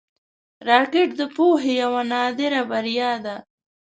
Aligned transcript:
راکټ 0.69 1.09
د 1.19 1.21
پوهې 1.35 1.73
یوه 1.81 2.01
نادره 2.11 2.61
بریا 2.71 3.11
ده 3.25 3.35